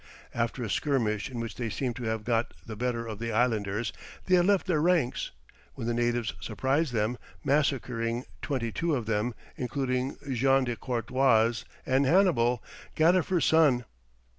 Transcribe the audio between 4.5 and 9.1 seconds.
their ranks, when the natives surprised them, massacring twenty two of